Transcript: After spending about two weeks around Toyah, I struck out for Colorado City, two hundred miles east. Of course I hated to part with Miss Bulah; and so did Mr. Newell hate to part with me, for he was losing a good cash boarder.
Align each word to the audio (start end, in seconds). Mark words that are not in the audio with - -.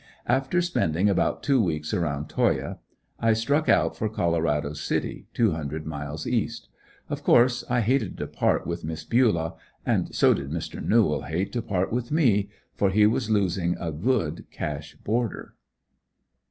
After 0.25 0.63
spending 0.63 1.07
about 1.11 1.43
two 1.43 1.61
weeks 1.61 1.93
around 1.93 2.27
Toyah, 2.27 2.79
I 3.19 3.33
struck 3.33 3.69
out 3.69 3.95
for 3.95 4.09
Colorado 4.09 4.73
City, 4.73 5.27
two 5.31 5.51
hundred 5.51 5.85
miles 5.85 6.25
east. 6.25 6.69
Of 7.07 7.23
course 7.23 7.63
I 7.69 7.81
hated 7.81 8.17
to 8.17 8.25
part 8.25 8.65
with 8.65 8.83
Miss 8.83 9.03
Bulah; 9.05 9.53
and 9.85 10.15
so 10.15 10.33
did 10.33 10.49
Mr. 10.49 10.83
Newell 10.83 11.21
hate 11.25 11.53
to 11.53 11.61
part 11.61 11.93
with 11.93 12.11
me, 12.11 12.49
for 12.73 12.89
he 12.89 13.05
was 13.05 13.29
losing 13.29 13.77
a 13.79 13.91
good 13.91 14.45
cash 14.49 14.95
boarder. 15.03 15.53